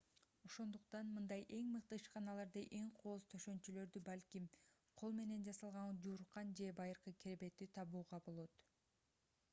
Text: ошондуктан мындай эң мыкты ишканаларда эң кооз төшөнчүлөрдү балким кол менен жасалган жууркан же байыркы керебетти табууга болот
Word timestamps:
ошондуктан 0.47 1.09
мындай 1.17 1.43
эң 1.57 1.67
мыкты 1.73 1.99
ишканаларда 2.01 2.63
эң 2.77 2.87
кооз 3.01 3.27
төшөнчүлөрдү 3.35 4.03
балким 4.09 4.49
кол 5.03 5.15
менен 5.21 5.47
жасалган 5.51 6.03
жууркан 6.07 6.57
же 6.61 6.73
байыркы 6.83 7.17
керебетти 7.23 7.73
табууга 7.79 8.25
болот 8.31 8.61